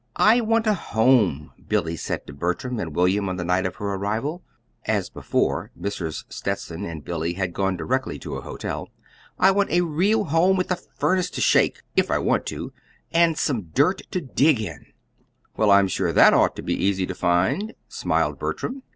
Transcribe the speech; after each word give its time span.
"I 0.17 0.41
want 0.41 0.65
a 0.65 0.73
home," 0.73 1.51
Billy 1.67 1.95
said 1.95 2.25
to 2.25 2.33
Bertram 2.33 2.79
and 2.79 2.95
William 2.95 3.29
on 3.29 3.35
the 3.35 3.45
night 3.45 3.67
of 3.67 3.75
her 3.75 3.93
arrival. 3.93 4.41
(As 4.85 5.11
before, 5.11 5.69
Mrs. 5.79 6.23
Stetson 6.27 6.85
and 6.87 7.05
Billy 7.05 7.33
had 7.33 7.53
gone 7.53 7.77
directly 7.77 8.17
to 8.17 8.33
a 8.35 8.41
hotel.) 8.41 8.89
"I 9.37 9.51
want 9.51 9.69
a 9.69 9.81
real 9.81 10.23
home 10.23 10.57
with 10.57 10.71
a 10.71 10.75
furnace 10.75 11.29
to 11.29 11.41
shake 11.41 11.83
if 11.95 12.09
I 12.09 12.17
want 12.17 12.47
to 12.47 12.73
and 13.11 13.37
some 13.37 13.69
dirt 13.75 14.01
to 14.09 14.21
dig 14.21 14.59
in." 14.59 14.87
"Well, 15.55 15.69
I'm 15.69 15.87
sure 15.87 16.11
that 16.11 16.33
ought 16.33 16.55
to 16.55 16.63
be 16.63 16.73
easy 16.83 17.05
to 17.05 17.13
find," 17.13 17.75
smiled 17.87 18.39
Bertram. 18.39 18.81